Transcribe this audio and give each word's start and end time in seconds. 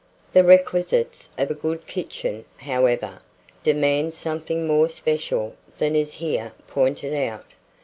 The 0.33 0.43
requisites 0.43 1.29
of 1.37 1.51
a 1.51 1.53
good 1.53 1.85
kitchen, 1.85 2.45
however, 2.57 3.21
demand 3.61 4.15
something 4.15 4.65
more 4.65 4.89
special 4.89 5.55
than 5.77 5.95
is 5.95 6.13
here 6.13 6.53
pointed 6.67 7.13
out. 7.13 7.53